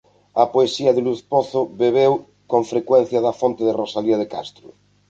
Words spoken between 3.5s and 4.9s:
de Rosalía de Castro.